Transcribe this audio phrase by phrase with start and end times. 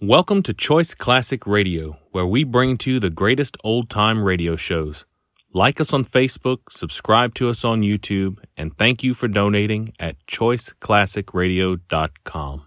[0.00, 4.54] Welcome to Choice Classic Radio, where we bring to you the greatest old time radio
[4.54, 5.04] shows.
[5.52, 10.14] Like us on Facebook, subscribe to us on YouTube, and thank you for donating at
[10.28, 12.62] choiceclassicradio.com.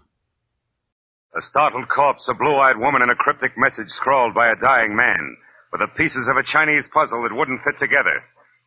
[1.34, 4.94] A startled corpse, a blue eyed woman, and a cryptic message scrawled by a dying
[4.94, 5.38] man,
[5.72, 8.22] with the pieces of a Chinese puzzle that wouldn't fit together.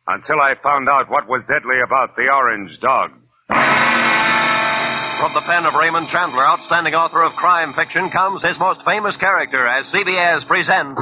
[0.08, 3.12] Until I found out what was deadly about the orange dog.
[5.18, 9.16] From the pen of Raymond Chandler, outstanding author of crime fiction, comes his most famous
[9.16, 11.00] character as CBS presents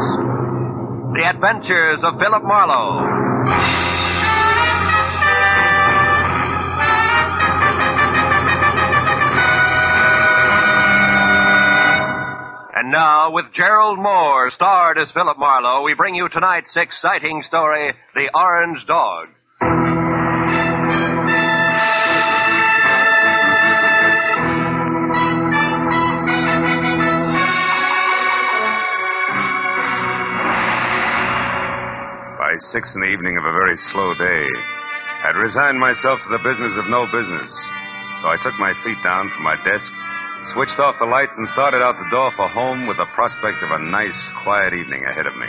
[1.19, 3.03] The Adventures of Philip Marlowe.
[12.77, 17.93] And now, with Gerald Mohr, starred as Philip Marlowe, we bring you tonight's exciting story,
[18.15, 19.27] The Orange Dog.
[32.75, 34.43] Six in the evening of a very slow day,
[35.23, 37.47] I'd resigned myself to the business of no business.
[38.19, 39.87] So I took my feet down from my desk,
[40.51, 43.71] switched off the lights, and started out the door for home with the prospect of
[43.71, 45.47] a nice, quiet evening ahead of me.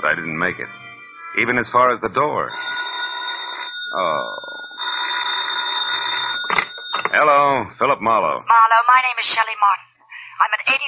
[0.00, 0.72] But I didn't make it,
[1.36, 2.48] even as far as the door.
[3.92, 4.32] Oh.
[7.12, 8.40] Hello, Philip Marlowe.
[8.40, 9.90] Marlowe, my name is Shelley Martin.
[10.40, 10.80] I'm at 8412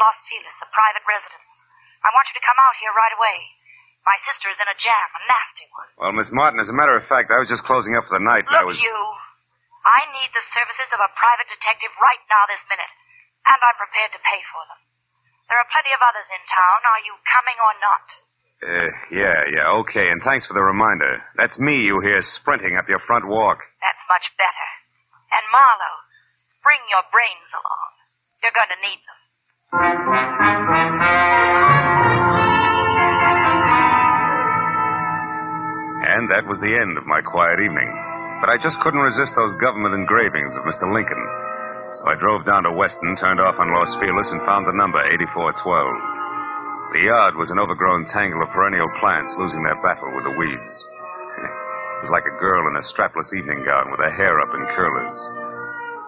[0.00, 1.52] Los Feliz, a private residence.
[2.00, 3.59] I want you to come out here right away.
[4.06, 5.88] My sister is in a jam, a nasty one.
[6.00, 8.24] Well, Miss Martin, as a matter of fact, I was just closing up for the
[8.24, 8.48] night.
[8.48, 8.80] and I Look, was.
[8.80, 8.96] you.
[9.84, 12.92] I need the services of a private detective right now this minute,
[13.48, 14.80] and I'm prepared to pay for them.
[15.48, 16.78] There are plenty of others in town.
[16.84, 18.04] Are you coming or not?
[18.60, 21.24] Uh, yeah, yeah, okay, and thanks for the reminder.
[21.40, 23.56] That's me you hear sprinting up your front walk.
[23.80, 24.68] That's much better.
[25.32, 26.00] And Marlowe,
[26.60, 27.92] bring your brains along.
[28.44, 29.20] You're going to need them.
[36.10, 37.86] And that was the end of my quiet evening.
[38.42, 40.90] But I just couldn't resist those government engravings of Mr.
[40.90, 41.22] Lincoln.
[41.94, 44.98] So I drove down to Western, turned off on Los Feliz, and found the number
[45.06, 45.54] 8412.
[46.98, 50.74] The yard was an overgrown tangle of perennial plants losing their battle with the weeds.
[52.00, 54.64] It was like a girl in a strapless evening gown with her hair up in
[54.72, 55.18] curlers.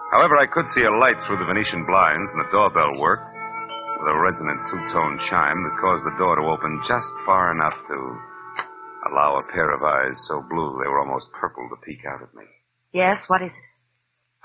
[0.09, 3.29] However, I could see a light through the Venetian blinds, and the doorbell worked
[4.01, 7.97] with a resonant two-tone chime that caused the door to open just far enough to
[9.09, 12.33] allow a pair of eyes so blue they were almost purple to peek out at
[12.35, 12.45] me.
[12.93, 13.69] Yes, what is it?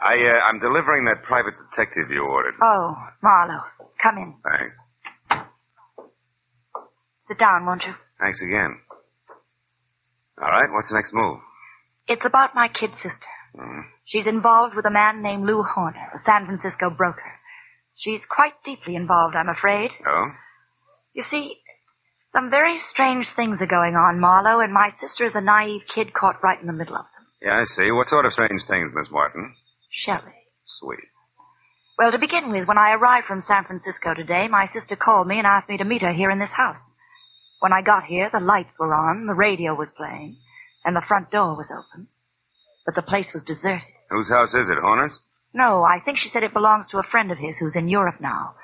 [0.01, 2.55] I, uh, I'm delivering that private detective you ordered.
[2.63, 3.65] Oh, Marlowe,
[4.03, 4.35] come in.
[4.47, 4.77] Thanks.
[7.29, 7.95] Sit down, won't you?
[8.21, 8.79] Thanks again.
[10.41, 11.39] All right, what's the next move?
[12.07, 13.33] It's about my kid sister.
[13.59, 13.81] Hmm.
[14.07, 17.33] She's involved with a man named Lou Horner, a San Francisco broker.
[17.97, 19.91] She's quite deeply involved, I'm afraid.
[20.07, 20.29] Oh?
[21.13, 21.57] You see,
[22.38, 26.15] some very strange things are going on, Marlowe, and my sister is a naive kid
[26.15, 27.26] caught right in the middle of them.
[27.43, 27.91] Yeah, I see.
[27.91, 29.54] What sort of strange things, Miss Martin?
[29.91, 30.38] Shelley.
[30.78, 31.10] Sweet.
[31.98, 35.38] Well, to begin with, when I arrived from San Francisco today, my sister called me
[35.38, 36.78] and asked me to meet her here in this house.
[37.59, 40.37] When I got here, the lights were on, the radio was playing,
[40.84, 42.06] and the front door was open.
[42.87, 43.82] But the place was deserted.
[44.10, 45.19] Whose house is it, Horner's?
[45.54, 48.21] No, I think she said it belongs to a friend of his who's in Europe
[48.21, 48.54] now.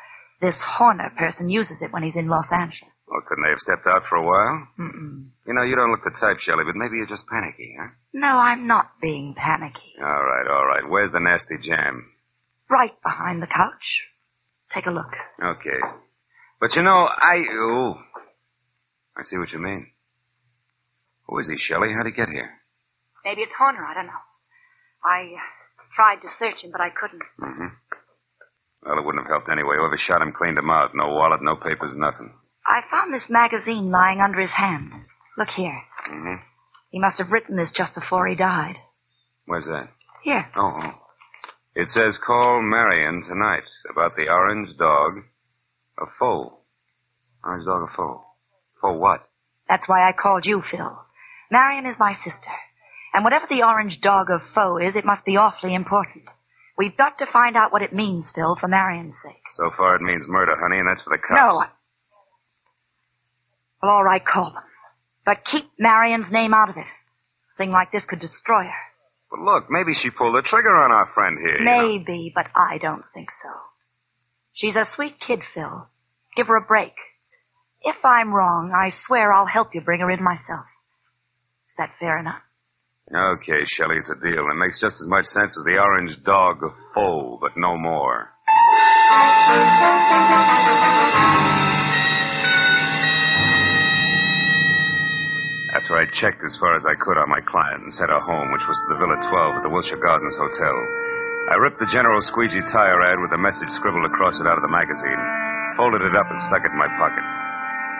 [0.40, 2.93] This Horner person uses it when he's in Los Angeles.
[3.06, 4.66] Well, couldn't they have stepped out for a while?
[4.80, 5.28] Mm-mm.
[5.46, 7.92] You know, you don't look the type, Shelley, but maybe you're just panicky, huh?
[8.14, 9.92] No, I'm not being panicky.
[10.00, 10.88] All right, all right.
[10.88, 12.08] Where's the nasty jam?
[12.70, 13.86] Right behind the couch.
[14.74, 15.12] Take a look.
[15.42, 15.80] Okay.
[16.60, 17.44] But you know, I.
[17.52, 17.94] Oh.
[19.16, 19.86] I see what you mean.
[21.28, 21.92] Who is he, Shelley?
[21.94, 22.50] How'd he get here?
[23.24, 24.24] Maybe it's Horner, I don't know.
[25.04, 25.36] I
[25.94, 27.22] tried to search him, but I couldn't.
[27.40, 27.68] Mm-hmm.
[28.84, 29.76] Well, it wouldn't have helped anyway.
[29.78, 30.90] Whoever shot him cleaned him out.
[30.94, 32.32] No wallet, no papers, nothing.
[32.66, 34.92] I found this magazine lying under his hand.
[35.36, 35.82] Look here.
[36.10, 36.42] Mm-hmm.
[36.90, 38.76] He must have written this just before he died.
[39.46, 39.88] Where's that?
[40.22, 40.46] Here.
[40.56, 40.92] Oh, oh.
[41.74, 45.24] It says, call Marion tonight about the orange dog,
[45.98, 46.58] a Fo.
[47.44, 48.24] Orange dog, a Fo.
[48.80, 49.28] For what?
[49.68, 50.98] That's why I called you, Phil.
[51.50, 52.54] Marion is my sister.
[53.12, 56.24] And whatever the orange dog of Fo is, it must be awfully important.
[56.78, 59.42] We've got to find out what it means, Phil, for Marion's sake.
[59.56, 61.34] So far it means murder, honey, and that's for the cops.
[61.34, 61.58] No.
[61.60, 61.68] I...
[63.84, 64.62] Well, all right, call them.
[65.26, 66.88] But keep Marion's name out of it.
[66.88, 68.84] A thing like this could destroy her.
[69.30, 71.58] But look, maybe she pulled the trigger on our friend here.
[71.58, 71.86] you know.
[71.86, 73.50] Maybe, but I don't think so.
[74.54, 75.86] She's a sweet kid, Phil.
[76.34, 76.94] Give her a break.
[77.82, 80.64] If I'm wrong, I swear I'll help you bring her in myself.
[81.68, 82.40] Is that fair enough?
[83.14, 84.48] Okay, Shelley, it's a deal.
[84.50, 88.30] It makes just as much sense as the orange dog of Fo, but no more.
[95.84, 98.78] Checked as far as I could on my client and sent her home, which was
[98.80, 100.76] to the Villa 12 at the Wilshire Gardens Hotel.
[101.52, 104.64] I ripped the General Squeegee tire ad with a message scribbled across it out of
[104.64, 105.20] the magazine,
[105.76, 107.20] folded it up, and stuck it in my pocket.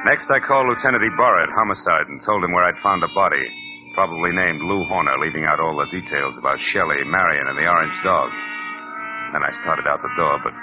[0.08, 3.44] Next, I called Lieutenant Ybarra at Homicide and told him where I'd found a body,
[3.92, 7.98] probably named Lou Horner, leaving out all the details about Shelley, Marion, and the orange
[8.00, 8.32] dog.
[9.36, 10.56] Then I started out the door, but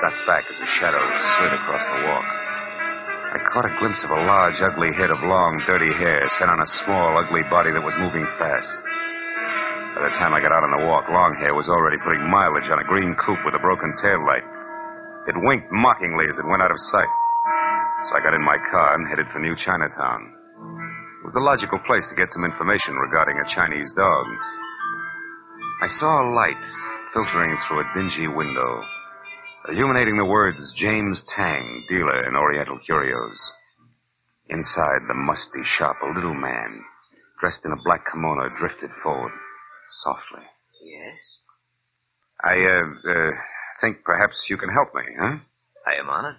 [0.00, 2.45] got back as a shadow slid across the walk.
[3.26, 6.62] I caught a glimpse of a large, ugly head of long, dirty hair set on
[6.62, 8.70] a small, ugly body that was moving fast.
[9.98, 12.78] By the time I got out on the walk, Longhair was already putting mileage on
[12.78, 14.46] a green coupe with a broken tail light.
[15.26, 17.12] It winked mockingly as it went out of sight.
[18.06, 20.20] So I got in my car and headed for New Chinatown.
[21.18, 24.26] It was the logical place to get some information regarding a Chinese dog.
[25.82, 26.62] I saw a light
[27.10, 28.86] filtering through a dingy window
[29.68, 33.38] illuminating the words James Tang, dealer in Oriental curios.
[34.48, 36.82] Inside the musty shop, a little man,
[37.40, 39.32] dressed in a black kimono, drifted forward,
[40.04, 40.46] softly.
[40.84, 41.18] Yes?
[42.44, 43.30] I, uh, uh,
[43.80, 45.36] think perhaps you can help me, huh?
[45.86, 46.36] I am honored.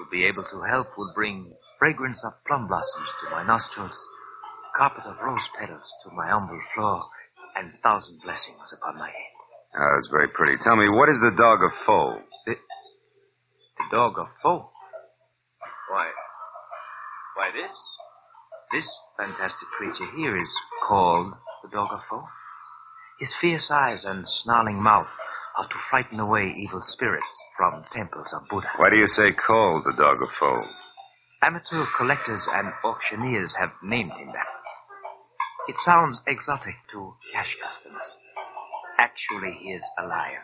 [0.00, 3.96] To be able to help will bring fragrance of plum blossoms to my nostrils,
[4.76, 7.04] carpet of rose petals to my humble floor,
[7.56, 9.31] and thousand blessings upon my head.
[9.74, 10.56] Oh, that's very pretty.
[10.62, 12.20] Tell me, what is the dog of Fo?
[12.46, 14.68] The, the dog of Fo?
[15.88, 16.08] Why,
[17.36, 17.72] why this?
[18.72, 20.50] This fantastic creature here is
[20.86, 21.32] called
[21.62, 22.24] the dog of Fo.
[23.18, 25.08] His fierce eyes and snarling mouth
[25.56, 28.68] are to frighten away evil spirits from temples of Buddha.
[28.76, 30.62] Why do you say called the dog of Fo?
[31.42, 34.52] Amateur collectors and auctioneers have named him that.
[35.68, 37.52] It sounds exotic to cash
[39.22, 40.42] Actually, he is a lion.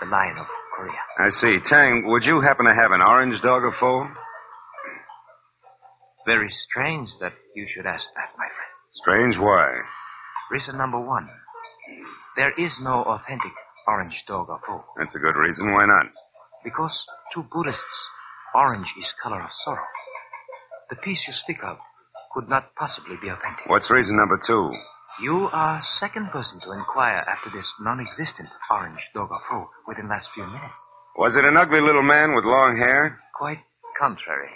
[0.00, 0.46] The lion of
[0.76, 1.00] Korea.
[1.18, 1.58] I see.
[1.68, 4.06] Tang, would you happen to have an orange dog of Fo?
[6.26, 8.72] Very strange that you should ask that, my friend.
[8.92, 9.80] Strange, why?
[10.50, 11.28] Reason number one.
[12.36, 13.52] There is no authentic
[13.86, 14.84] orange dog of Fo.
[14.98, 15.72] That's a good reason.
[15.72, 16.12] Why not?
[16.64, 18.08] Because to Buddhists,
[18.54, 19.86] orange is color of sorrow.
[20.90, 21.76] The piece you speak of
[22.32, 23.66] could not possibly be authentic.
[23.66, 24.72] What's reason number two?
[25.20, 30.28] You are second person to inquire after this non-existent orange dog of Fo within last
[30.34, 30.76] few minutes.
[31.16, 33.18] Was it an ugly little man with long hair?
[33.34, 33.60] Quite
[33.98, 34.50] contrary.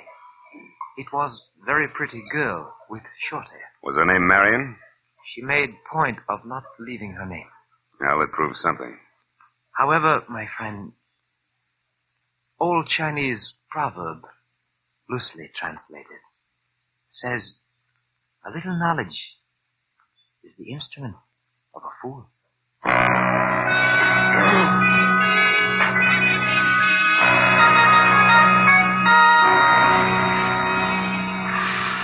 [0.99, 3.73] It was very pretty girl with short hair.
[3.83, 4.77] Was her name Marion?
[5.35, 7.49] She made point of not leaving her name.
[7.99, 8.99] Well, it proves something.
[9.73, 10.93] However, my friend,
[12.61, 14.27] old Chinese proverb,
[15.09, 16.21] loosely translated,
[17.11, 17.55] says
[18.45, 19.17] a little knowledge
[20.45, 21.15] is the instrument
[21.75, 22.27] of a fool.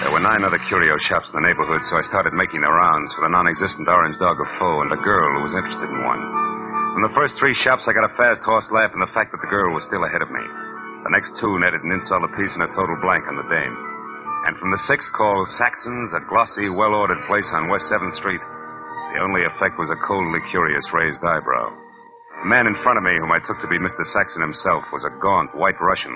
[0.03, 3.11] There were nine other curio shops in the neighborhood, so I started making the rounds
[3.17, 6.23] for the non-existent orange dog of Fo and a girl who was interested in one.
[6.95, 9.41] From the first three shops, I got a fast horse laugh and the fact that
[9.41, 10.45] the girl was still ahead of me.
[11.05, 13.96] The next two netted an insult apiece and a total blank on the dame.
[14.47, 19.23] And from the sixth called Saxon's, a glossy, well-ordered place on West 7th Street, the
[19.27, 21.75] only effect was a coldly curious raised eyebrow.
[22.43, 24.07] The man in front of me, whom I took to be Mr.
[24.15, 26.15] Saxon himself, was a gaunt white Russian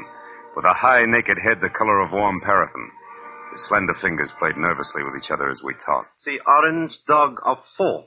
[0.55, 2.87] with a high, naked head the color of warm paraffin.
[3.51, 6.15] His slender fingers played nervously with each other as we talked.
[6.23, 8.07] The orange dog of four.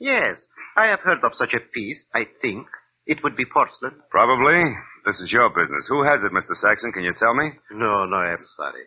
[0.00, 0.40] Yes,
[0.76, 2.64] I have heard of such a piece, I think.
[3.04, 4.00] It would be porcelain.
[4.10, 4.64] Probably.
[5.04, 5.84] This is your business.
[5.88, 6.56] Who has it, Mr.
[6.56, 6.92] Saxon?
[6.92, 7.52] Can you tell me?
[7.72, 8.84] No, no, I'm sorry.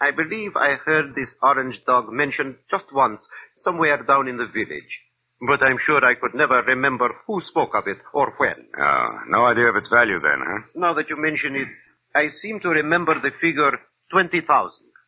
[0.00, 3.20] I believe I heard this orange dog mentioned just once,
[3.56, 4.92] somewhere down in the village.
[5.40, 8.56] But I'm sure I could never remember who spoke of it or when.
[8.78, 10.62] Oh, no idea of its value then, huh?
[10.74, 11.68] Now that you mention it,
[12.14, 13.72] I seem to remember the figure
[14.10, 14.44] 20,000.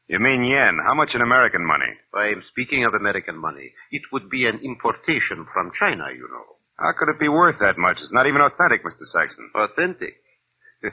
[0.09, 0.79] You mean yen.
[0.85, 1.93] How much in American money?
[2.15, 3.73] I am speaking of American money.
[3.91, 6.57] It would be an importation from China, you know.
[6.79, 7.99] How could it be worth that much?
[8.01, 9.05] It's not even authentic, Mr.
[9.05, 9.51] Saxon.
[9.55, 10.15] Authentic.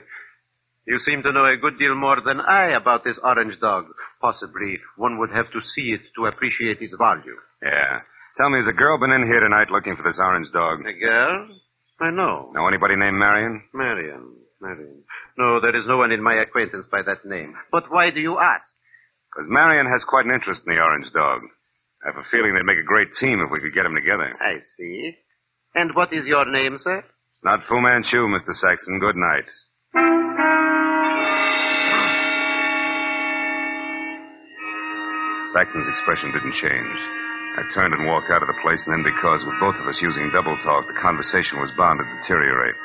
[0.86, 3.86] you seem to know a good deal more than I about this orange dog.
[4.20, 7.36] Possibly one would have to see it to appreciate its value.
[7.62, 8.00] Yeah.
[8.36, 10.80] Tell me, has a girl been in here tonight looking for this orange dog?
[10.86, 11.48] A girl?
[12.00, 12.52] I know.
[12.54, 13.62] Know anybody named Marion?
[13.72, 14.36] Marion.
[14.60, 15.02] Marion.
[15.38, 17.54] No, there is no one in my acquaintance by that name.
[17.72, 18.68] But why do you ask?
[19.32, 21.40] Because Marion has quite an interest in the orange dog.
[22.04, 24.36] I have a feeling they'd make a great team if we could get them together.
[24.40, 25.16] I see.
[25.74, 26.98] And what is your name, sir?
[26.98, 28.54] It's not Fu Manchu, Mr.
[28.54, 29.00] Saxon.
[29.00, 30.65] Good night.
[35.56, 36.98] Saxon's expression didn't change.
[37.56, 39.96] I turned and walked out of the place, and then because, with both of us
[40.04, 42.76] using double talk, the conversation was bound to deteriorate.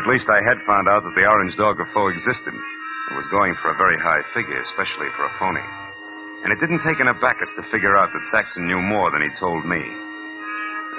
[0.00, 3.28] At least I had found out that the orange dog of Fo existed and was
[3.28, 5.68] going for a very high figure, especially for a phony.
[6.48, 9.28] And it didn't take an abacus to figure out that Saxon knew more than he
[9.36, 9.84] told me.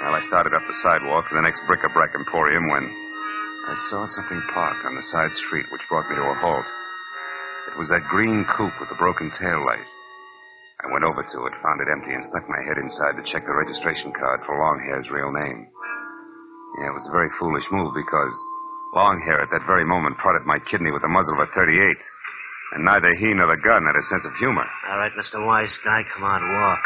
[0.06, 4.38] Well, I started up the sidewalk to the next bric-a-brac emporium when I saw something
[4.54, 6.70] parked on the side street which brought me to a halt.
[7.66, 9.90] It was that green coupe with the broken tail light.
[10.80, 13.44] I went over to it, found it empty, and stuck my head inside to check
[13.44, 15.68] the registration card for Longhair's real name.
[16.80, 18.34] Yeah, it was a very foolish move because
[18.96, 22.00] Longhair at that very moment prodded my kidney with the muzzle of a 38.
[22.72, 24.64] And neither he nor the gun had a sense of humor.
[24.88, 25.44] All right, Mr.
[25.44, 26.84] Wise Guy, come on, walk.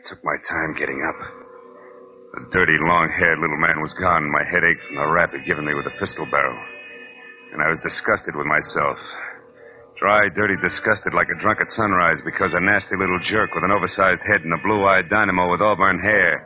[0.10, 1.20] took my time getting up.
[2.36, 5.66] The dirty, long-haired little man was gone, my head ached from the rap he'd given
[5.68, 6.58] me with a pistol barrel.
[7.52, 9.00] And I was disgusted with myself.
[10.00, 13.74] Dry, dirty, disgusted like a drunk at sunrise because a nasty little jerk with an
[13.74, 16.44] oversized head and a blue-eyed dynamo with auburn hair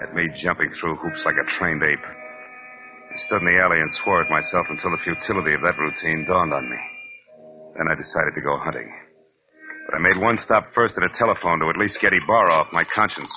[0.00, 2.06] had me jumping through hoops like a trained ape.
[2.06, 6.24] I stood in the alley and swore at myself until the futility of that routine
[6.24, 6.80] dawned on me.
[7.76, 8.88] Then I decided to go hunting.
[9.88, 12.68] But I made one stop first at a telephone to at least get Ybarra off
[12.76, 13.32] my conscience.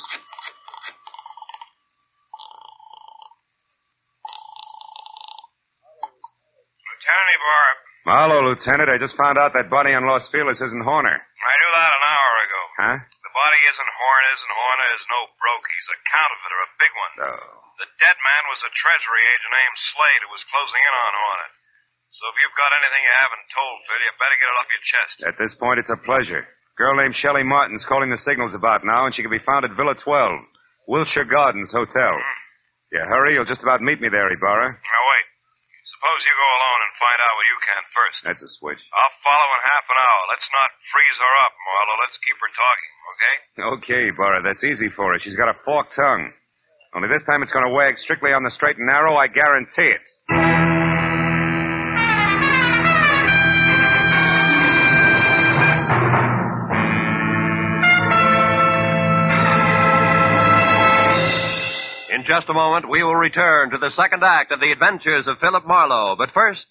[6.91, 7.71] Lieutenant Ybarra.
[8.03, 8.91] Hello, Lieutenant.
[8.91, 11.23] I just found out that body on Los Feliz isn't Horner.
[11.23, 12.61] I knew that an hour ago.
[12.83, 12.97] Huh?
[12.99, 15.63] The body isn't Horner's, and Horner is no broke.
[15.71, 17.13] He's a counterfeiter, a big one.
[17.31, 17.63] Oh.
[17.79, 21.49] The dead man was a treasury agent named Slade who was closing in on Horner.
[22.11, 24.85] So if you've got anything you haven't told, Phil, you better get it off your
[24.91, 25.15] chest.
[25.25, 26.43] At this point, it's a pleasure.
[26.75, 29.75] Girl named Shelley Martin's calling the signals about now, and she can be found at
[29.79, 32.13] Villa 12, Wilshire Gardens Hotel.
[32.15, 32.39] Hmm.
[32.91, 33.39] Yeah, hurry.
[33.39, 34.67] You'll just about meet me there, Ybarra.
[34.75, 35.27] Now, wait.
[35.95, 38.17] Suppose you go alone and find out what you can first.
[38.27, 38.79] That's a switch.
[38.91, 40.21] I'll follow in half an hour.
[40.31, 41.99] Let's not freeze her up, Marlowe.
[42.03, 43.35] Let's keep her talking, okay?
[43.79, 44.39] Okay, Ybarra.
[44.43, 45.19] That's easy for her.
[45.23, 46.31] She's got a forked tongue.
[46.95, 49.95] Only this time it's going to wag strictly on the straight and narrow, I guarantee
[49.95, 50.03] it.
[62.31, 65.67] Just a moment, we will return to the second act of the adventures of Philip
[65.67, 66.15] Marlowe.
[66.17, 66.65] But first,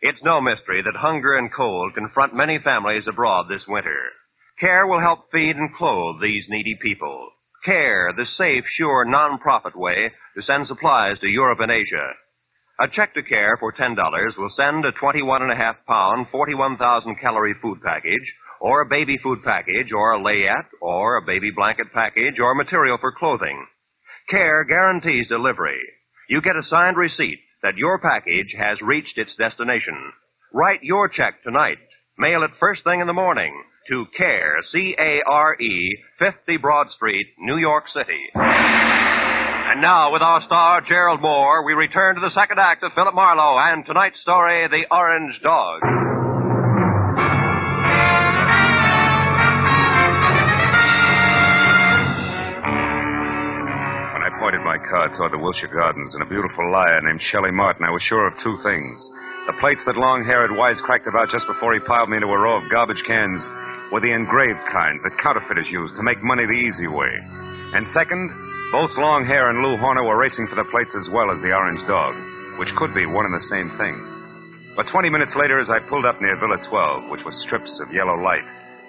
[0.00, 4.10] it's no mystery that hunger and cold confront many families abroad this winter.
[4.58, 7.30] CARE will help feed and clothe these needy people.
[7.64, 12.10] CARE, the safe, sure, non-profit way to send supplies to Europe and Asia.
[12.80, 13.94] A check to CARE for $10
[14.36, 18.26] will send a 21 and a half pound, 41,000 calorie food package,
[18.60, 22.98] or a baby food package, or a layette, or a baby blanket package, or material
[23.00, 23.64] for clothing.
[24.30, 25.80] CARE guarantees delivery.
[26.28, 29.94] You get a signed receipt that your package has reached its destination.
[30.52, 31.78] Write your check tonight.
[32.18, 33.52] Mail it first thing in the morning
[33.88, 38.20] to CARE, C-A-R-E, 50 Broad Street, New York City.
[38.34, 43.14] And now, with our star, Gerald Mohr, we return to the second act of Philip
[43.14, 45.80] Marlowe and tonight's story, The Orange Dog.
[54.90, 58.26] Car toward the Wilshire Gardens and a beautiful liar named Shelley Martin, I was sure
[58.26, 58.96] of two things.
[59.46, 62.60] The plates that Longhair had wisecracked about just before he piled me into a row
[62.60, 63.44] of garbage cans
[63.92, 67.12] were the engraved kind that counterfeiters use to make money the easy way.
[67.76, 68.28] And second,
[68.72, 71.52] Both Long Hair and Lou Horner were racing for the plates as well as the
[71.52, 72.16] orange dog,
[72.58, 73.94] which could be one and the same thing.
[74.74, 77.94] But 20 minutes later, as I pulled up near Villa 12, which was strips of
[77.94, 78.42] yellow light,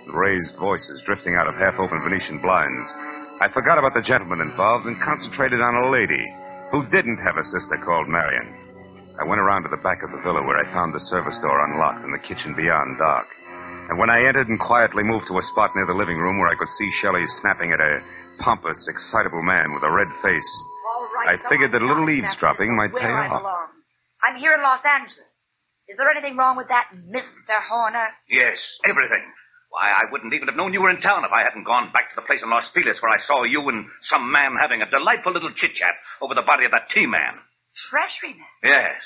[0.08, 2.88] and raised voices drifting out of half open Venetian blinds,
[3.42, 6.24] I forgot about the gentleman involved and concentrated on a lady
[6.72, 8.48] who didn't have a sister called Marion.
[9.20, 11.56] I went around to the back of the villa where I found the service door
[11.68, 13.28] unlocked and the kitchen beyond dark.
[13.92, 16.50] And when I entered and quietly moved to a spot near the living room where
[16.52, 18.00] I could see Shelley snapping at a
[18.44, 20.52] pompous, excitable man with a red face,
[20.96, 21.36] All right.
[21.40, 23.40] I figured that a little eavesdropping might pay I off.
[23.44, 23.68] belong.
[24.26, 25.28] I'm here in Los Angeles.
[25.88, 27.56] Is there anything wrong with that, Mr.
[27.70, 28.10] Horner?
[28.28, 28.58] Yes,
[28.90, 29.22] everything.
[29.70, 32.10] Why, I wouldn't even have known you were in town if I hadn't gone back
[32.10, 34.90] to the place in Los Feliz where I saw you and some man having a
[34.90, 37.36] delightful little chit-chat over the body of that T-man.
[37.92, 38.48] Treasuryman.
[38.64, 39.02] Yes,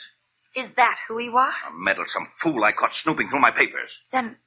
[0.55, 1.53] Is that who he was?
[1.67, 3.89] a meddlesome fool I caught snooping through my papers.
[4.13, 4.37] Then,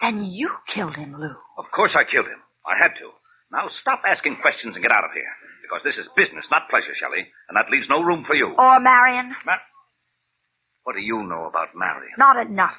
[0.00, 1.34] then you killed him, Lou.
[1.58, 2.38] Of course I killed him.
[2.64, 3.10] I had to.
[3.50, 5.30] Now stop asking questions and get out of here.
[5.62, 7.26] Because this is business, not pleasure, Shelley.
[7.50, 8.54] And that leaves no room for you.
[8.58, 9.34] Or Marion?
[9.44, 9.58] Ma-
[10.84, 12.14] what do you know about Marion?
[12.18, 12.78] Not enough.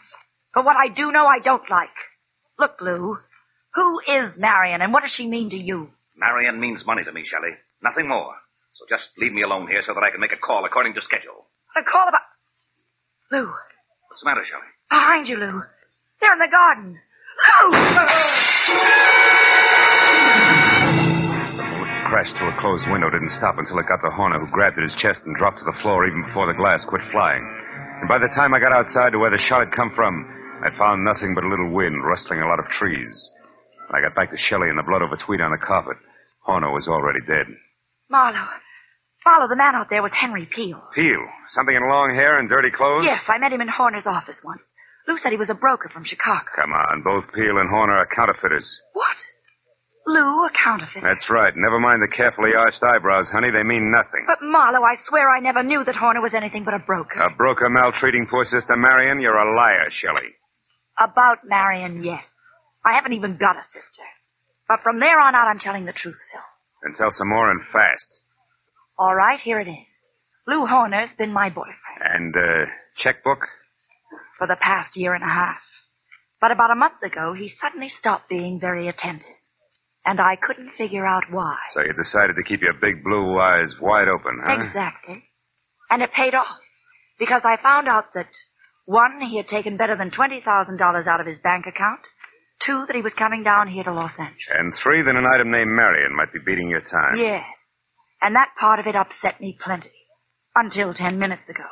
[0.55, 1.91] But what I do know, I don't like.
[2.59, 3.17] Look, Lou,
[3.75, 5.89] who is Marion, and what does she mean to you?
[6.17, 7.53] Marion means money to me, Shelley.
[7.83, 8.33] Nothing more.
[8.73, 11.01] So just leave me alone here so that I can make a call according to
[11.01, 11.45] schedule.
[11.77, 12.25] A call about.
[13.31, 13.45] Lou,
[14.09, 14.65] What's the matter, Shelley?
[14.89, 15.61] behind you, Lou.
[16.19, 16.97] They're in the garden.
[16.97, 17.69] Lou!
[21.53, 24.77] The crash through a closed window didn't stop until it got to Horner, who grabbed
[24.79, 27.43] at his chest and dropped to the floor even before the glass quit flying.
[28.01, 30.25] And by the time I got outside to where the shot had come from,
[30.63, 33.13] I'd found nothing but a little wind rustling a lot of trees.
[33.89, 35.97] When I got back to Shelley and the blood of a tweed on the carpet,
[36.43, 37.47] Horner was already dead.
[38.09, 38.47] Marlowe.
[39.25, 40.79] Marlowe, the man out there was Henry Peel.
[40.95, 43.03] Peel, something in long hair and dirty clothes?
[43.05, 44.63] Yes, I met him in Horner's office once.
[45.07, 46.47] Lou said he was a broker from Chicago.
[46.55, 48.67] Come on, both Peel and Horner are counterfeiters.
[48.93, 49.17] What?
[50.07, 51.03] Lou, a counterfeit?
[51.03, 51.51] That's right.
[51.55, 53.51] Never mind the carefully arched eyebrows, honey.
[53.51, 54.23] They mean nothing.
[54.25, 57.19] But Marlowe, I swear I never knew that Horner was anything but a broker.
[57.19, 59.19] A broker maltreating poor sister Marion?
[59.19, 60.31] You're a liar, Shelley.
[60.99, 62.23] About Marion, yes.
[62.85, 64.07] I haven't even got a sister.
[64.67, 66.41] But from there on out, I'm telling the truth, Phil.
[66.83, 68.07] Then tell some more and fast.
[68.97, 69.87] All right, here it is.
[70.47, 72.65] Lou Horner's been my boyfriend And, uh,
[72.99, 73.39] checkbook?
[74.37, 75.57] for the past year and a half.
[76.39, 79.25] But about a month ago, he suddenly stopped being very attentive.
[80.05, 81.57] And I couldn't figure out why.
[81.73, 84.61] So you decided to keep your big blue eyes wide open, huh?
[84.61, 85.23] Exactly.
[85.89, 86.61] And it paid off.
[87.19, 88.27] Because I found out that,
[88.87, 90.41] one, he had taken better than $20,000
[91.07, 91.99] out of his bank account.
[92.65, 94.49] Two, that he was coming down here to Los Angeles.
[94.57, 97.19] And three, that an item named Marion might be beating your time.
[97.19, 97.45] Yes.
[98.21, 99.91] And that part of it upset me plenty.
[100.55, 101.69] Until ten minutes ago.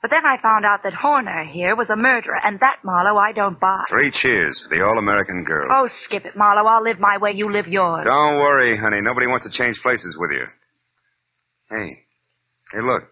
[0.00, 3.32] But then I found out that Horner here was a murderer, and that, Marlowe, I
[3.32, 3.84] don't buy.
[3.90, 5.68] Three cheers for the all-American girl.
[5.70, 6.66] Oh, skip it, Marlowe.
[6.66, 8.06] I'll live my way, you live yours.
[8.06, 9.02] Don't worry, honey.
[9.02, 10.46] Nobody wants to change places with you.
[11.68, 11.98] Hey.
[12.72, 13.02] Hey, look.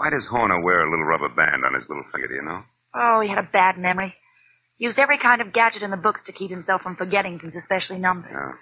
[0.00, 2.62] Why does Horner wear a little rubber band on his little finger, do you know?
[2.94, 4.14] Oh, he had a bad memory.
[4.78, 7.98] Used every kind of gadget in the books to keep himself from forgetting things, especially
[7.98, 8.32] numbers.
[8.32, 8.52] No.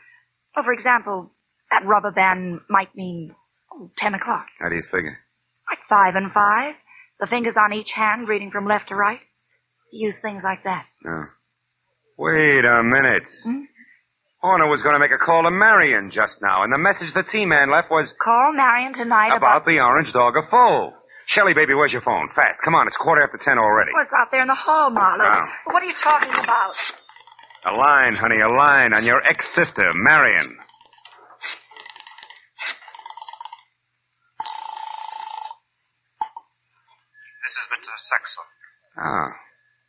[0.57, 1.31] Oh, for example,
[1.71, 3.37] that rubber band might mean
[3.99, 4.47] ten o'clock.
[4.59, 5.17] How do you figure?
[5.71, 6.75] Like five and five.
[7.21, 9.21] The fingers on each hand reading from left to right.
[9.93, 10.87] He used things like that.
[11.05, 11.23] No.
[12.19, 13.23] Wait a minute.
[13.45, 13.63] Hmm?
[14.43, 17.23] Horner was going to make a call to Marion just now, and the message the
[17.31, 20.95] T-Man left was Call Marion tonight about the orange dog of Fo.
[21.29, 22.29] Shelley, baby, where's your phone?
[22.35, 22.57] Fast.
[22.65, 23.93] Come on, it's quarter after ten already.
[23.93, 25.25] Oh, it's out there in the hall, Marlowe.
[25.29, 25.73] Oh.
[25.73, 26.73] What are you talking about?
[27.69, 30.57] A line, honey, a line on your ex-sister, Marion.
[37.45, 37.93] This is Mr.
[38.09, 38.49] Saxon.
[38.99, 39.29] Ah.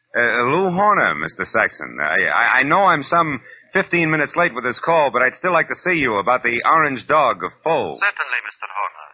[0.10, 1.46] Uh, Lou Horner, Mr.
[1.46, 1.98] Saxon.
[2.02, 3.40] I, I, I know I'm some
[3.74, 6.58] 15 minutes late with this call, but I'd still like to see you about the
[6.66, 7.94] orange dog of Fo.
[7.96, 8.66] Certainly, Mr.
[8.66, 9.08] Horner.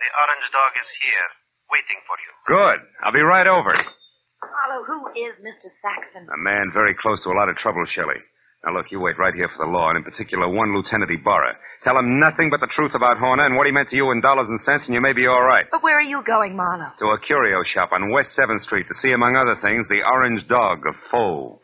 [0.00, 1.28] The orange dog is here,
[1.70, 2.30] waiting for you.
[2.48, 2.78] Good.
[3.04, 3.72] I'll be right over.
[3.74, 5.68] Marlowe, who is Mr.
[5.82, 6.28] Saxon?
[6.32, 8.20] A man very close to a lot of trouble, Shelley.
[8.64, 11.54] Now, look, you wait right here for the law, and in particular, one Lieutenant Ybarra.
[11.84, 14.20] Tell him nothing but the truth about Horner and what he meant to you in
[14.20, 15.66] dollars and cents, and you may be all right.
[15.70, 16.90] But where are you going, Marlowe?
[16.98, 20.46] To a curio shop on West 7th Street to see, among other things, the orange
[20.48, 21.60] dog of Fo.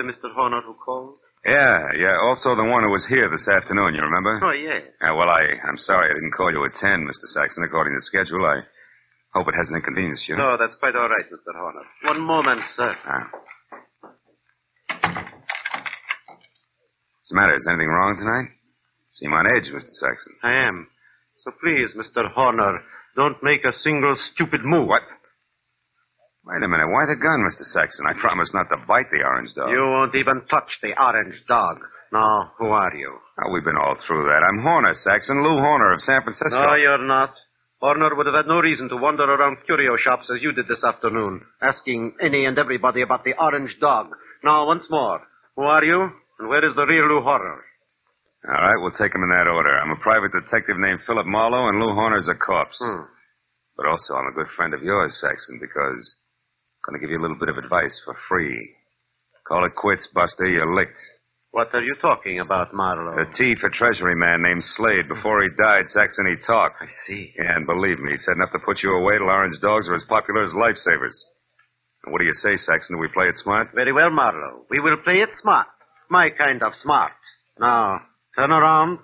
[0.00, 0.32] The Mr.
[0.32, 1.20] Horner who called?
[1.44, 2.16] Yeah, yeah.
[2.24, 4.40] Also the one who was here this afternoon, you remember?
[4.44, 4.82] Oh, yes.
[5.00, 7.28] Yeah, well, I, I'm sorry I didn't call you at 10, Mr.
[7.32, 8.44] Saxon, according to schedule.
[8.44, 8.60] I
[9.36, 10.36] hope it hasn't inconvenienced you.
[10.36, 11.52] No, that's quite all right, Mr.
[11.56, 11.84] Horner.
[12.04, 12.96] One moment, sir.
[13.04, 13.28] Ah.
[17.20, 17.56] What's the matter?
[17.56, 18.48] Is anything wrong tonight?
[19.12, 19.92] Seem on edge, Mr.
[20.00, 20.32] Saxon.
[20.42, 20.88] I am.
[21.44, 22.30] So please, Mr.
[22.32, 22.80] Horner,
[23.16, 24.88] don't make a single stupid move.
[24.88, 25.02] What?
[26.46, 26.88] Wait a minute.
[26.88, 27.64] Why the gun, Mr.
[27.68, 28.08] Saxon?
[28.08, 29.68] I promised not to bite the orange dog.
[29.70, 31.78] You won't even touch the orange dog.
[32.12, 33.12] Now, who are you?
[33.44, 34.42] Oh, we've been all through that.
[34.42, 35.44] I'm Horner, Saxon.
[35.44, 36.58] Lou Horner of San Francisco.
[36.58, 37.30] No, you're not.
[37.80, 40.82] Horner would have had no reason to wander around curio shops as you did this
[40.84, 44.08] afternoon, asking any and everybody about the orange dog.
[44.42, 45.20] Now, once more,
[45.56, 47.62] who are you, and where is the real Lou Horner?
[48.48, 49.76] All right, we'll take them in that order.
[49.78, 52.76] I'm a private detective named Philip Marlowe, and Lou Horner's a corpse.
[52.80, 53.04] Hmm.
[53.76, 56.04] But also, I'm a good friend of yours, Saxon, because
[56.90, 58.74] going to give you a little bit of advice for free.
[59.46, 60.46] Call it quits, Buster.
[60.46, 60.98] You're licked.
[61.52, 63.14] What are you talking about, Marlowe?
[63.14, 65.06] The T for Treasury man named Slade.
[65.08, 66.82] Before he died, Saxon, he talked.
[66.82, 67.32] I see.
[67.38, 69.94] Yeah, and believe me, he said enough to put you away till orange dogs are
[69.94, 71.18] as popular as lifesavers.
[72.04, 72.96] And what do you say, Saxon?
[72.96, 73.70] Do we play it smart?
[73.74, 74.66] Very well, Marlowe.
[74.70, 75.66] We will play it smart.
[76.08, 77.12] My kind of smart.
[77.58, 78.00] Now,
[78.36, 78.98] turn around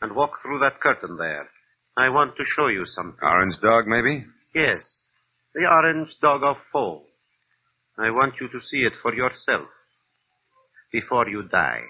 [0.00, 1.48] and walk through that curtain there.
[1.96, 3.18] I want to show you something.
[3.22, 4.24] Orange dog, maybe?
[4.54, 4.82] Yes,
[5.54, 7.02] the orange dog of Fo.
[8.00, 9.68] I want you to see it for yourself
[10.88, 11.84] before you die.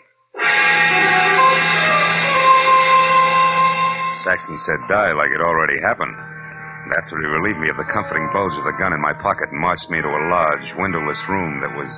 [4.26, 6.10] Saxon said die like it already happened.
[6.10, 9.54] And after he relieved me of the comforting bulge of the gun in my pocket
[9.54, 11.92] and marched me to a large, windowless room that was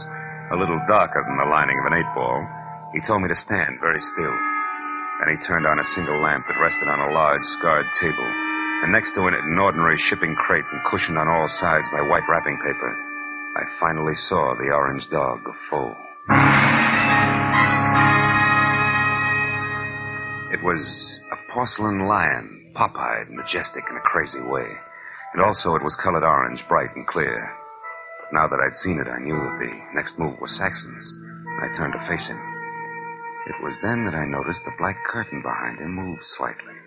[0.52, 2.44] a little darker than the lining of an eight ball,
[2.92, 4.36] he told me to stand very still.
[5.24, 8.28] Then he turned on a single lamp that rested on a large, scarred table,
[8.84, 12.28] and next to it an ordinary shipping crate and cushioned on all sides by white
[12.28, 13.11] wrapping paper.
[13.54, 15.92] I finally saw the orange dog of Fo.
[20.52, 20.80] It was
[21.32, 24.68] a porcelain lion, pop-eyed, majestic in a crazy way.
[25.34, 27.52] And also it was colored orange, bright and clear.
[28.20, 31.06] But Now that I'd seen it, I knew that the next move was Saxon's.
[31.60, 32.40] I turned to face him.
[33.48, 36.78] It was then that I noticed the black curtain behind him moved slightly.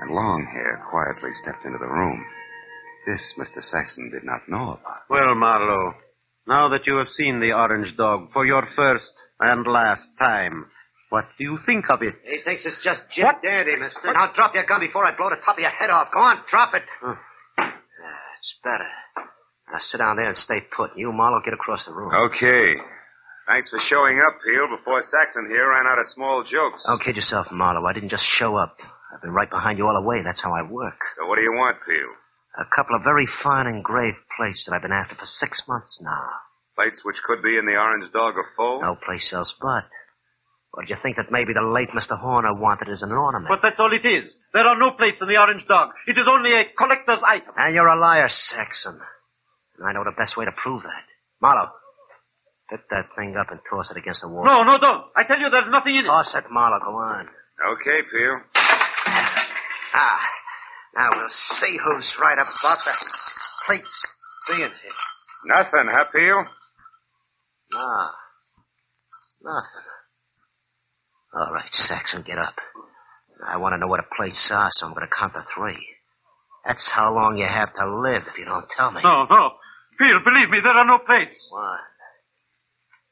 [0.00, 2.24] And Longhair quietly stepped into the room.
[3.06, 3.62] This Mr.
[3.62, 5.04] Saxon did not know about.
[5.10, 5.92] Well, Marlowe,
[6.46, 9.04] now that you have seen the orange dog for your first
[9.40, 10.66] and last time,
[11.10, 12.14] what do you think of it?
[12.24, 14.12] He thinks it's just Jim Dandy, mister.
[14.12, 16.08] Now drop your gun before I blow the top of your head off.
[16.12, 16.82] Go on, drop it.
[17.04, 17.18] Ah,
[18.40, 18.88] it's better.
[19.70, 20.90] Now sit down there and stay put.
[20.96, 22.12] You, Marlowe, get across the room.
[22.32, 22.74] Okay.
[23.46, 26.82] Thanks for showing up, Peel, before Saxon here ran out of small jokes.
[26.86, 27.84] Don't kid yourself, Marlowe.
[27.84, 28.76] I didn't just show up.
[29.14, 30.22] I've been right behind you all the way.
[30.24, 30.96] That's how I work.
[31.20, 32.08] So what do you want, Peel?
[32.58, 36.26] A couple of very fine engraved plates that I've been after for six months now.
[36.76, 38.80] Plates which could be in the orange dog of Fo?
[38.80, 39.86] No place else but.
[40.74, 42.18] Or do you think that maybe the late Mr.
[42.18, 43.46] Horner wanted as an ornament?
[43.48, 44.26] But that's all it is.
[44.52, 45.90] There are no plates in the orange dog.
[46.06, 47.54] It is only a collector's item.
[47.56, 48.98] And you're a liar, Saxon.
[49.78, 51.06] And I know the best way to prove that.
[51.40, 51.70] Marlowe,
[52.70, 54.44] pick that thing up and toss it against the wall.
[54.44, 55.04] No, no, don't.
[55.14, 56.08] I tell you, there's nothing in it.
[56.10, 56.82] Toss it, Marlowe.
[56.82, 57.26] Go on.
[57.78, 58.34] Okay, Peel.
[59.94, 60.18] Ah,
[60.96, 61.28] now we'll
[61.60, 62.92] see who's right about the
[63.66, 64.02] plates
[64.48, 64.98] being here.
[65.46, 66.44] Nothing, huh, Peel?
[67.72, 68.08] No.
[69.42, 69.88] Nothing.
[71.34, 72.54] All right, Saxon, get up.
[73.44, 75.82] I want to know what the plates are, so I'm going to count to three.
[76.64, 79.02] That's how long you have to live if you don't tell me.
[79.02, 79.50] No, no.
[79.98, 81.36] Peel, believe me, there are no plates.
[81.50, 81.78] One,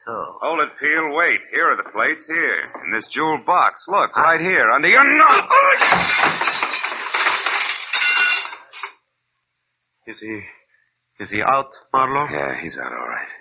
[0.07, 0.25] two.
[0.41, 1.13] Hold it, Peel.
[1.13, 1.41] Wait.
[1.53, 2.25] Here are the plates.
[2.27, 2.71] Here.
[2.87, 3.85] In this jeweled box.
[3.89, 5.45] Look, right here, under your nose.
[5.51, 6.42] Oh,
[10.07, 10.43] Is he.
[11.21, 12.27] Is he out, Marlowe?
[12.31, 13.33] Yeah, he's out all right.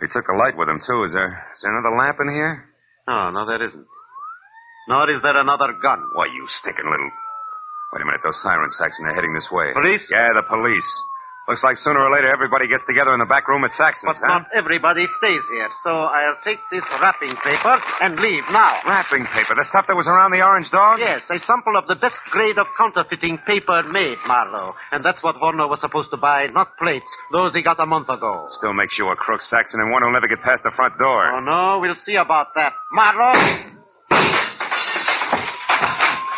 [0.00, 1.04] He took a light with him, too.
[1.04, 2.64] Is there, is there another lamp in here?
[3.08, 3.86] No, no, there isn't.
[4.88, 6.00] Nor is there another gun.
[6.14, 7.10] Why, you stinking little.
[7.92, 8.20] Wait a minute.
[8.24, 9.72] Those sirens, Saxon, they're heading this way.
[9.72, 10.04] Police?
[10.10, 10.88] Yeah, the police.
[11.50, 14.22] Looks like sooner or later everybody gets together in the back room at Saxon's, But
[14.22, 14.38] huh?
[14.38, 17.74] not everybody stays here, so I'll take this wrapping paper
[18.06, 18.78] and leave now.
[18.86, 19.58] Wrapping paper.
[19.58, 21.02] The stuff that was around the orange dog?
[21.02, 24.78] Yes, a sample of the best grade of counterfeiting paper made, Marlowe.
[24.94, 27.10] And that's what Horner was supposed to buy, not plates.
[27.34, 28.46] Those he got a month ago.
[28.62, 31.34] Still makes you a crook, Saxon, and one who'll never get past the front door.
[31.34, 32.72] Oh, no, we'll see about that.
[32.94, 33.74] Marlowe!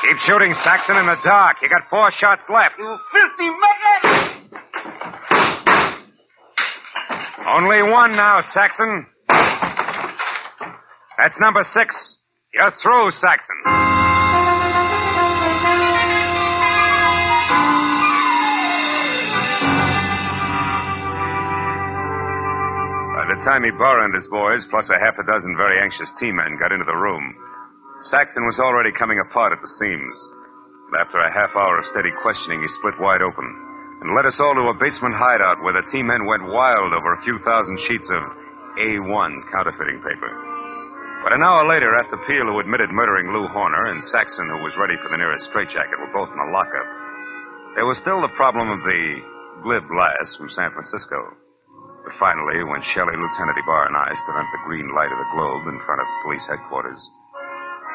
[0.03, 1.57] Keep shooting, Saxon, in the dark.
[1.63, 2.75] You got four shots left.
[2.77, 3.72] You filthy murderer!
[7.53, 9.05] Only one now, Saxon.
[11.19, 11.93] That's number six.
[12.55, 13.59] You're through, Saxon.
[23.13, 26.57] By the time Ybarra and his boys, plus a half a dozen very anxious T-men,
[26.57, 27.37] got into the room,
[28.09, 30.17] Saxon was already coming apart at the seams.
[30.99, 33.72] After a half hour of steady questioning, he split wide open
[34.03, 37.23] and led us all to a basement hideout where the T-men went wild over a
[37.23, 38.23] few thousand sheets of
[38.83, 40.31] A1 counterfeiting paper.
[41.23, 44.75] But an hour later, after Peel, who admitted murdering Lou Horner, and Saxon, who was
[44.75, 46.89] ready for the nearest straitjacket, were both in a lockup,
[47.79, 49.03] there was still the problem of the
[49.63, 51.39] glib lass from San Francisco.
[52.03, 55.33] But finally, when Shelley, Lieutenant Ybarra, and I stood under the green light of the
[55.39, 56.99] globe in front of police headquarters,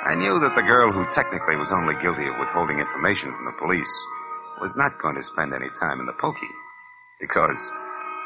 [0.07, 3.59] I knew that the girl who technically was only guilty of withholding information from the
[3.59, 3.91] police
[4.61, 6.53] was not going to spend any time in the pokey.
[7.21, 7.59] Because,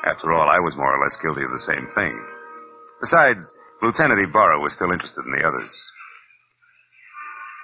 [0.04, 2.16] after all, I was more or less guilty of the same thing.
[3.00, 3.44] Besides,
[3.82, 5.72] Lieutenant Ybarra was still interested in the others.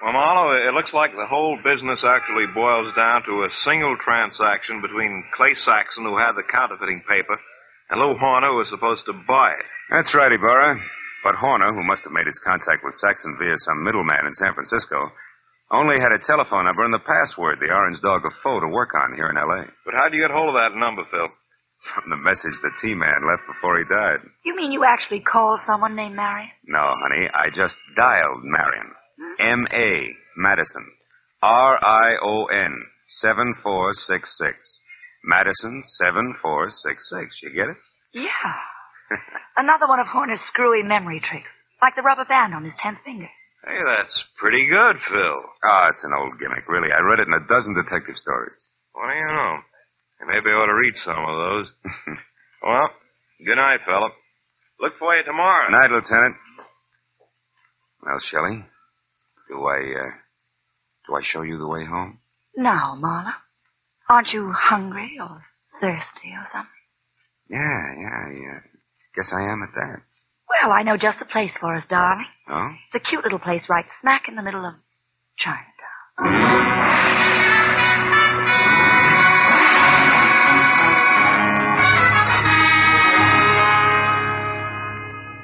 [0.02, 4.78] Well, Marlowe, it looks like the whole business actually boils down to a single transaction
[4.78, 7.34] between Clay Saxon, who had the counterfeiting paper,
[7.90, 9.66] and Lou Horner, who was supposed to buy it.
[9.90, 10.78] That's right, Ybarra.
[11.26, 14.54] But Horner, who must have made his contact with Saxon via some middleman in San
[14.54, 15.10] Francisco,
[15.70, 18.90] only had a telephone number and the password, the Orange Dog of Fo, to work
[18.94, 19.68] on here in L.A.
[19.84, 21.28] But how would you get hold of that number, Phil?
[21.94, 24.18] From the message the T-Man left before he died.
[24.44, 26.50] You mean you actually called someone named Marion?
[26.66, 28.90] No, honey, I just dialed Marion.
[29.38, 30.86] M-A, Madison.
[31.42, 32.74] R-I-O-N,
[33.22, 34.80] 7466.
[35.24, 37.42] Madison, 7466.
[37.42, 37.76] You get it?
[38.14, 38.54] Yeah.
[39.56, 41.50] Another one of Horner's screwy memory tricks,
[41.80, 43.28] like the rubber band on his tenth finger.
[43.64, 45.38] Hey, that's pretty good, Phil.
[45.64, 46.88] Ah, it's an old gimmick, really.
[46.94, 48.60] I read it in a dozen detective stories.
[48.92, 49.52] What do you know?
[50.20, 51.66] You maybe ought to read some of those.
[52.62, 52.88] well,
[53.44, 54.12] good night, Philip.
[54.80, 55.70] Look for you tomorrow.
[55.70, 56.36] Night, Lieutenant.
[58.02, 58.64] Well, Shelley,
[59.48, 60.10] do I, uh,
[61.08, 62.18] do I show you the way home?
[62.56, 63.34] Now, Marla,
[64.08, 65.42] aren't you hungry or
[65.80, 66.70] thirsty or something?
[67.50, 68.58] Yeah, yeah, yeah.
[69.16, 70.02] Guess I am at that.
[70.48, 72.24] Well, I know just the place for us, darling.
[72.48, 72.70] Oh?
[72.92, 74.74] It's a cute little place right smack in the middle of
[75.38, 75.68] Chinatown.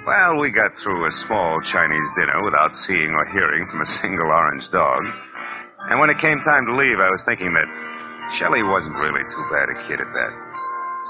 [0.04, 4.28] Well, we got through a small Chinese dinner without seeing or hearing from a single
[4.28, 5.00] orange dog.
[5.88, 7.68] And when it came time to leave, I was thinking that
[8.40, 10.32] Shelley wasn't really too bad a kid at that.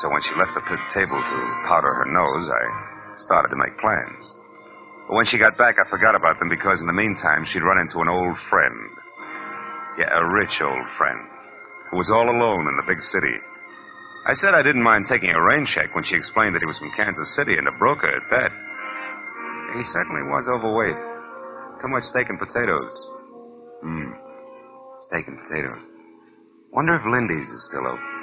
[0.03, 1.39] So when she left the table to
[1.71, 4.25] powder her nose, I started to make plans.
[5.07, 7.79] But when she got back, I forgot about them because in the meantime, she'd run
[7.79, 8.79] into an old friend.
[10.01, 11.21] Yeah, a rich old friend
[11.91, 13.37] who was all alone in the big city.
[14.27, 16.81] I said I didn't mind taking a rain check when she explained that he was
[16.81, 18.51] from Kansas City and a broker at that.
[19.77, 20.97] He certainly was overweight.
[21.83, 22.95] Too much steak and potatoes.
[23.85, 24.11] Hmm.
[25.13, 25.85] Steak and potatoes.
[26.73, 28.14] Wonder if Lindy's is still open.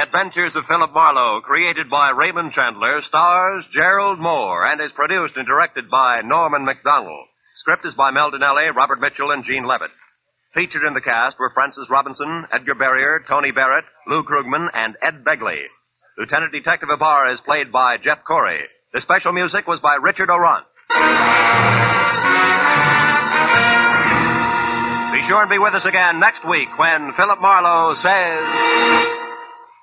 [0.00, 5.36] The Adventures of Philip Marlowe, created by Raymond Chandler, stars Gerald Mohr and is produced
[5.36, 7.28] and directed by Norman Macdonnell.
[7.60, 9.90] Script is by Mel Dinelli, Robert Mitchell, and Gene Levitt.
[10.54, 15.22] Featured in the cast were Francis Robinson, Edgar Barrier, Tony Barrett, Lou Krugman, and Ed
[15.22, 15.68] Begley.
[16.16, 18.64] Lieutenant Detective Ybarra is played by Jeff Corey.
[18.94, 20.64] The special music was by Richard Aurandt.
[25.12, 29.19] Be sure and be with us again next week when Philip Marlowe says.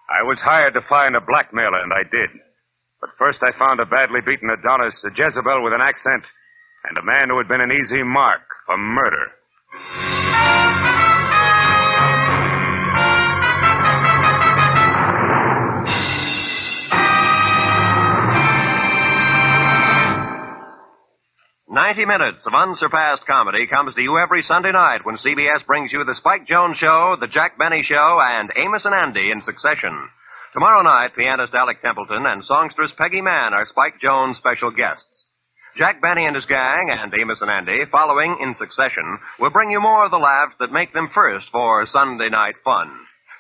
[0.10, 2.32] I was hired to find a blackmailer, and I did.
[3.02, 6.24] But first I found a badly beaten Adonis, a Jezebel with an accent,
[6.90, 9.37] and a man who had been an easy mark for murder.
[21.78, 26.04] Ninety minutes of unsurpassed comedy comes to you every Sunday night when CBS brings you
[26.04, 29.94] the Spike Jones Show, the Jack Benny Show, and Amos and Andy in succession.
[30.54, 35.30] Tomorrow night, pianist Alec Templeton and songstress Peggy Mann are Spike Jones' special guests.
[35.78, 39.80] Jack Benny and his gang, and Amos and Andy, following in succession, will bring you
[39.80, 42.90] more of the laughs that make them first for Sunday night fun.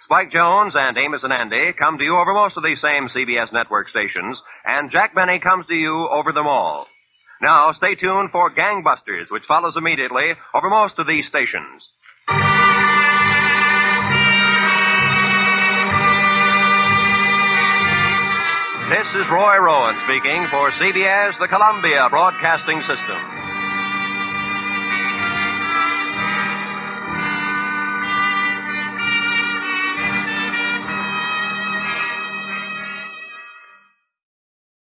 [0.06, 3.52] Spike Jones and Amos and Andy come to you over most of these same CBS
[3.52, 6.86] network stations, and Jack Benny comes to you over them all.
[7.41, 11.84] Now, stay tuned for Gangbusters, which follows immediately over most of these stations.
[18.89, 23.46] This is Roy Rowan speaking for CBS, the Columbia Broadcasting System.